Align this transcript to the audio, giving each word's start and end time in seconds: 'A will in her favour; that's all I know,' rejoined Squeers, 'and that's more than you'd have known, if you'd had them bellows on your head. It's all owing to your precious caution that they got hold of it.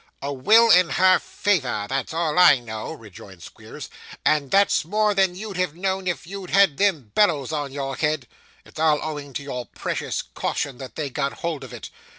'A 0.23 0.33
will 0.33 0.71
in 0.71 0.89
her 0.89 1.19
favour; 1.19 1.85
that's 1.87 2.11
all 2.11 2.39
I 2.39 2.57
know,' 2.59 2.91
rejoined 2.91 3.43
Squeers, 3.43 3.87
'and 4.25 4.49
that's 4.49 4.83
more 4.83 5.13
than 5.13 5.35
you'd 5.35 5.57
have 5.57 5.75
known, 5.75 6.07
if 6.07 6.25
you'd 6.25 6.49
had 6.49 6.77
them 6.77 7.11
bellows 7.13 7.51
on 7.51 7.71
your 7.71 7.95
head. 7.95 8.27
It's 8.65 8.79
all 8.79 8.99
owing 9.03 9.31
to 9.33 9.43
your 9.43 9.67
precious 9.67 10.23
caution 10.23 10.79
that 10.79 10.95
they 10.95 11.11
got 11.11 11.41
hold 11.45 11.63
of 11.63 11.71
it. 11.71 11.91